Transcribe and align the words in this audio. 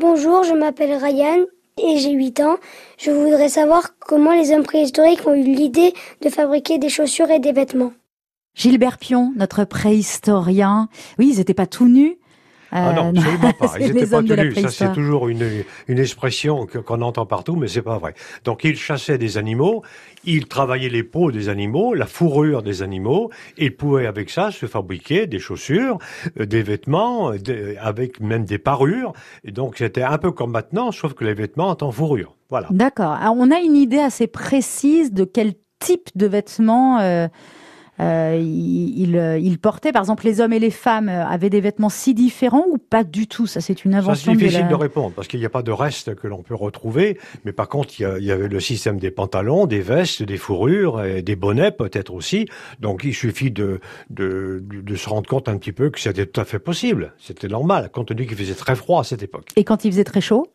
Bonjour, 0.00 0.44
je 0.44 0.54
m'appelle 0.54 0.94
Ryan 0.94 1.44
et 1.76 1.98
j'ai 1.98 2.12
8 2.12 2.40
ans. 2.40 2.56
Je 2.96 3.10
voudrais 3.10 3.50
savoir 3.50 3.98
comment 3.98 4.32
les 4.32 4.50
hommes 4.50 4.62
préhistoriques 4.62 5.26
ont 5.26 5.34
eu 5.34 5.42
l'idée 5.42 5.92
de 6.22 6.30
fabriquer 6.30 6.78
des 6.78 6.88
chaussures 6.88 7.30
et 7.30 7.38
des 7.38 7.52
vêtements. 7.52 7.92
Gilbert 8.54 8.96
Pion, 8.96 9.30
notre 9.36 9.64
préhistorien. 9.64 10.88
Oui, 11.18 11.28
ils 11.30 11.36
n'étaient 11.36 11.52
pas 11.52 11.66
tout 11.66 11.86
nus. 11.86 12.16
Ah 12.72 12.92
non, 12.92 13.06
Euh, 13.06 13.18
absolument 13.18 13.52
pas. 13.52 13.72
Ils 13.80 13.92
n'étaient 13.94 14.06
pas 14.06 14.22
tenus. 14.22 14.36
Ça, 14.36 14.44
c'est 14.54 14.60
préhistoire. 14.62 14.92
toujours 14.92 15.28
une, 15.28 15.64
une 15.88 15.98
expression 15.98 16.66
que- 16.66 16.78
qu'on 16.78 17.02
entend 17.02 17.26
partout, 17.26 17.56
mais 17.56 17.68
c'est 17.68 17.82
pas 17.82 17.98
vrai. 17.98 18.14
Donc, 18.44 18.64
ils 18.64 18.76
chassaient 18.76 19.18
des 19.18 19.38
animaux, 19.38 19.82
ils 20.24 20.46
travaillaient 20.46 20.88
les 20.88 21.02
peaux 21.02 21.32
des 21.32 21.48
animaux, 21.48 21.94
la 21.94 22.06
fourrure 22.06 22.62
des 22.62 22.82
animaux, 22.82 23.30
et 23.58 23.66
ils 23.66 23.76
pouvaient 23.76 24.06
avec 24.06 24.30
ça 24.30 24.50
se 24.50 24.66
fabriquer 24.66 25.26
des 25.26 25.38
chaussures, 25.38 25.98
euh, 26.38 26.46
des 26.46 26.62
vêtements, 26.62 27.32
euh, 27.32 27.38
des- 27.38 27.76
avec 27.78 28.20
même 28.20 28.44
des 28.44 28.58
parures. 28.58 29.12
Et 29.44 29.50
donc, 29.52 29.76
c'était 29.78 30.02
un 30.02 30.18
peu 30.18 30.30
comme 30.32 30.50
maintenant, 30.52 30.92
sauf 30.92 31.14
que 31.14 31.24
les 31.24 31.34
vêtements 31.34 31.76
en 31.80 31.90
fourrure. 31.92 32.36
Voilà. 32.50 32.68
D'accord. 32.70 33.12
Alors, 33.12 33.34
on 33.38 33.50
a 33.50 33.60
une 33.60 33.76
idée 33.76 33.98
assez 33.98 34.26
précise 34.26 35.12
de 35.12 35.24
quel 35.24 35.54
type 35.78 36.08
de 36.14 36.26
vêtements 36.26 36.98
euh, 37.00 37.26
euh, 38.00 38.38
ils 38.40 38.98
il, 38.98 39.16
euh, 39.16 39.38
ils 39.38 39.58
portaient. 39.58 39.92
Par 39.92 40.02
exemple, 40.02 40.24
les 40.24 40.40
hommes 40.40 40.52
et 40.52 40.58
les 40.58 40.70
femmes 40.70 41.08
euh, 41.08 41.26
avaient 41.26 41.50
des 41.50 41.60
vêtements 41.60 41.88
si 41.90 42.14
différents 42.14 42.64
ou 42.68 42.78
pas 42.78 43.04
du 43.04 43.26
tout? 43.26 43.46
Ça, 43.46 43.60
c'est 43.60 43.84
une 43.84 43.94
invention 43.94 44.32
c'est 44.32 44.38
de 44.38 44.42
difficile 44.42 44.62
la... 44.62 44.68
de 44.68 44.74
répondre 44.74 45.12
parce 45.14 45.28
qu'il 45.28 45.40
n'y 45.40 45.46
a 45.46 45.50
pas 45.50 45.62
de 45.62 45.70
reste 45.72 46.14
que 46.14 46.26
l'on 46.26 46.42
peut 46.42 46.54
retrouver. 46.54 47.18
Mais 47.44 47.52
par 47.52 47.68
contre, 47.68 47.98
il 47.98 48.02
y, 48.02 48.06
a- 48.06 48.18
il 48.18 48.24
y 48.24 48.32
avait 48.32 48.48
le 48.48 48.60
système 48.60 48.98
des 48.98 49.10
pantalons, 49.10 49.66
des 49.66 49.80
vestes, 49.80 50.22
des 50.22 50.36
fourrures, 50.38 51.04
et 51.04 51.22
des 51.22 51.36
bonnets 51.36 51.72
peut-être 51.72 52.14
aussi. 52.14 52.46
Donc, 52.80 53.02
il 53.04 53.14
suffit 53.14 53.50
de, 53.50 53.80
de, 54.08 54.62
de 54.68 54.96
se 54.96 55.08
rendre 55.08 55.28
compte 55.28 55.48
un 55.48 55.56
petit 55.58 55.72
peu 55.72 55.90
que 55.90 56.00
c'était 56.00 56.26
tout 56.26 56.40
à 56.40 56.44
fait 56.44 56.58
possible. 56.58 57.12
C'était 57.18 57.48
normal, 57.48 57.90
compte 57.92 58.08
tenu 58.08 58.26
qu'il 58.26 58.36
faisait 58.36 58.54
très 58.54 58.76
froid 58.76 59.00
à 59.00 59.04
cette 59.04 59.22
époque. 59.22 59.48
Et 59.56 59.64
quand 59.64 59.84
il 59.84 59.92
faisait 59.92 60.04
très 60.04 60.20
chaud? 60.20 60.46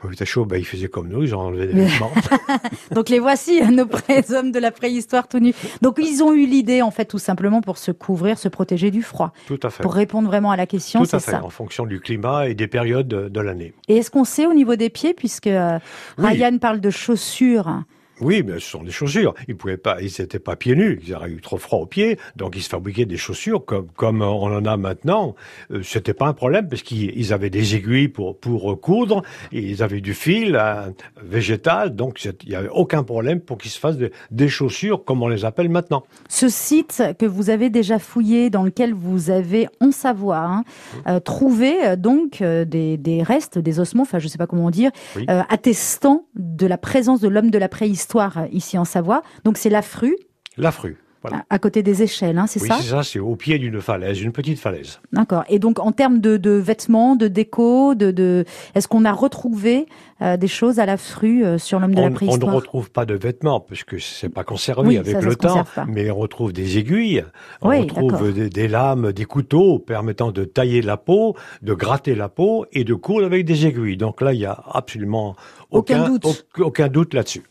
Quand 0.00 0.08
il 0.10 0.14
était 0.14 0.26
chaud, 0.26 0.44
ben, 0.44 0.58
il 0.58 0.66
faisait 0.66 0.88
comme 0.88 1.08
nous, 1.08 1.22
ils 1.22 1.34
ont 1.34 1.40
enlevé 1.40 1.66
des 1.68 1.84
vêtements. 1.86 2.10
Donc 2.94 3.08
les 3.08 3.18
voici, 3.20 3.62
nos 3.62 3.86
pré- 3.86 4.22
hommes 4.34 4.52
de 4.52 4.58
la 4.58 4.70
préhistoire 4.70 5.28
tout 5.28 5.38
nus. 5.38 5.54
Donc 5.82 5.98
ils 5.98 6.22
ont 6.22 6.32
eu 6.32 6.44
l'idée, 6.46 6.82
en 6.82 6.90
fait, 6.90 7.06
tout 7.06 7.18
simplement 7.18 7.62
pour 7.62 7.78
se 7.78 7.90
couvrir, 7.90 8.36
se 8.38 8.48
protéger 8.48 8.90
du 8.90 9.02
froid. 9.02 9.32
tout 9.46 9.58
à 9.62 9.70
fait. 9.70 9.82
Pour 9.82 9.94
répondre 9.94 10.28
vraiment 10.28 10.50
à 10.50 10.56
la 10.56 10.66
question, 10.66 11.00
Tout 11.00 11.06
c'est 11.06 11.16
à 11.16 11.20
fait, 11.20 11.30
ça. 11.30 11.44
en 11.44 11.48
fonction 11.50 11.86
du 11.86 12.00
climat 12.00 12.48
et 12.48 12.54
des 12.54 12.66
périodes 12.66 13.08
de, 13.08 13.28
de 13.28 13.40
l'année. 13.40 13.72
Et 13.88 13.96
est-ce 13.98 14.10
qu'on 14.10 14.24
sait 14.24 14.46
au 14.46 14.52
niveau 14.52 14.76
des 14.76 14.90
pieds, 14.90 15.14
puisque 15.14 15.46
euh, 15.46 15.78
Oui. 16.18 16.26
Ryan 16.28 16.58
parle 16.58 16.80
de 16.80 16.90
chaussures 16.90 17.82
Oui, 18.20 18.42
mais 18.46 18.54
ce 18.54 18.70
sont 18.70 18.82
des 18.82 18.90
chaussures. 18.92 19.34
Ils 19.48 19.56
pouvaient 19.56 19.76
pas, 19.76 20.00
ils 20.00 20.12
n'étaient 20.20 20.38
pas 20.38 20.56
pieds 20.56 20.76
nus. 20.76 21.00
Ils 21.06 21.14
auraient 21.14 21.30
eu 21.30 21.40
trop 21.40 21.58
froid 21.58 21.80
aux 21.80 21.86
pieds, 21.86 22.18
donc 22.36 22.54
ils 22.56 22.62
se 22.62 22.68
fabriquaient 22.68 23.06
des 23.06 23.16
chaussures 23.16 23.64
comme 23.64 23.88
comme 23.96 24.22
on 24.22 24.54
en 24.54 24.64
a 24.64 24.76
maintenant. 24.76 25.34
Euh, 25.72 25.82
C'était 25.82 26.14
pas 26.14 26.26
un 26.26 26.32
problème 26.32 26.68
parce 26.68 26.82
qu'ils 26.82 27.12
ils 27.18 27.32
avaient 27.32 27.50
des 27.50 27.74
aiguilles 27.74 28.08
pour 28.08 28.38
pour 28.38 28.80
coudre, 28.80 29.22
et 29.52 29.60
ils 29.60 29.82
avaient 29.82 30.00
du 30.00 30.14
fil 30.14 30.54
euh, 30.56 30.90
végétal, 31.22 31.94
donc 31.96 32.24
il 32.24 32.48
y 32.50 32.54
avait 32.54 32.68
aucun 32.68 33.02
problème 33.02 33.40
pour 33.40 33.58
qu'ils 33.58 33.70
se 33.70 33.78
fassent 33.78 33.96
des, 33.96 34.12
des 34.30 34.48
chaussures 34.48 35.04
comme 35.04 35.22
on 35.22 35.28
les 35.28 35.44
appelle 35.44 35.68
maintenant. 35.68 36.04
Ce 36.28 36.48
site 36.48 37.02
que 37.18 37.26
vous 37.26 37.50
avez 37.50 37.70
déjà 37.70 37.98
fouillé, 37.98 38.50
dans 38.50 38.62
lequel 38.62 38.94
vous 38.94 39.30
avez, 39.30 39.68
en 39.80 39.90
Savoie, 39.90 40.38
hein, 40.38 40.64
euh, 41.06 41.20
trouvé 41.20 41.84
euh, 41.84 41.96
donc 41.96 42.42
euh, 42.42 42.64
des, 42.64 42.96
des 42.96 43.22
restes, 43.22 43.58
des 43.58 43.80
ossements, 43.80 44.02
enfin 44.02 44.18
je 44.18 44.28
sais 44.28 44.38
pas 44.38 44.46
comment 44.46 44.70
dire, 44.70 44.90
Oui. 45.16 45.26
attestant 45.48 46.26
de 46.36 46.66
la 46.66 46.78
présence 46.78 47.20
de 47.20 47.28
l'homme 47.28 47.50
de 47.50 47.58
la 47.58 47.68
préhistoire 47.68 48.03
euh, 48.14 48.46
ici 48.52 48.78
en 48.78 48.84
Savoie. 48.84 49.22
Donc 49.44 49.58
c'est 49.58 49.70
l'Afru, 49.70 50.16
L'Afru. 50.56 50.96
Voilà. 51.26 51.42
à, 51.48 51.58
côté 51.58 51.82
des 51.82 52.02
échelles, 52.02 52.36
hein, 52.36 52.46
c'est 52.46 52.60
Oui, 52.60 52.68
ça 52.68 52.76
c'est 52.82 52.90
ça, 52.90 53.02
c'est 53.02 53.18
au 53.18 53.34
pied 53.34 53.58
d'une 53.58 53.80
falaise, 53.80 54.20
une 54.20 54.30
petite 54.32 54.58
falaise. 54.60 55.00
D'accord. 55.10 55.42
Et 55.48 55.58
donc 55.58 55.80
en 55.80 55.90
termes 55.90 56.20
de, 56.20 56.36
de 56.36 56.50
vêtements, 56.50 57.16
de 57.16 57.28
déco, 57.28 57.94
de, 57.94 58.10
de... 58.10 58.44
est-ce 58.74 58.88
qu'on 58.88 59.06
a 59.06 59.12
retrouvé 59.12 59.86
euh, 60.20 60.36
des 60.36 60.48
choses 60.48 60.80
à 60.80 60.84
l'Afru 60.84 61.42
euh, 61.42 61.56
sur 61.56 61.80
l'homme 61.80 61.94
de 61.94 61.98
On, 61.98 62.02
la 62.02 62.06
on 62.08 62.10
ne 62.10 62.14
préhistoire 62.14 62.54
retrouve 62.54 62.90
pas 62.90 63.06
de 63.06 63.14
vêtements 63.14 63.58
puisque 63.58 63.98
c'est 64.02 64.28
pas 64.28 64.44
conservé 64.44 64.86
Oui, 64.86 64.98
avec 64.98 65.14
ça, 65.14 65.20
ça 65.22 65.26
le 65.26 65.36
temps, 65.36 65.64
mais 65.88 66.10
on 66.10 66.16
retrouve 66.16 66.52
des 66.52 66.76
aiguilles, 66.76 67.24
on 67.62 67.70
Oui, 67.70 67.80
retrouve 67.80 68.30
des, 68.34 68.50
des 68.50 68.68
lames, 68.68 69.12
des 69.12 69.24
couteaux 69.24 69.78
permettant 69.78 70.30
de 70.30 70.44
tailler 70.44 70.82
la 70.82 70.98
peau, 70.98 71.36
de 71.62 71.72
gratter 71.72 72.14
la 72.14 72.28
peau 72.28 72.66
et 72.72 72.84
de 72.84 72.92
coudre 72.92 73.24
avec 73.24 73.46
des 73.46 73.64
aiguilles. 73.66 73.96
Donc 73.96 74.20
là, 74.20 74.34
il 74.34 74.40
y 74.40 74.46
a 74.46 74.62
absolument 74.72 75.36
Aucun 75.70 76.02
aucun, 76.02 76.08
doute. 76.10 76.46
aucun 76.58 76.88
doute 76.88 77.14
là-dessus. 77.14 77.42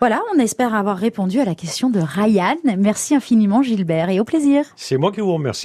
Voilà, 0.00 0.22
on 0.34 0.38
espère 0.38 0.74
avoir 0.74 0.96
répondu 0.96 1.40
à 1.40 1.44
la 1.44 1.54
question 1.54 1.90
de 1.90 2.00
Ryan. 2.00 2.56
Merci 2.78 3.14
infiniment 3.14 3.62
Gilbert 3.62 4.10
et 4.10 4.20
au 4.20 4.24
plaisir. 4.24 4.64
C'est 4.76 4.96
moi 4.96 5.12
qui 5.12 5.20
vous 5.20 5.34
remercie. 5.34 5.62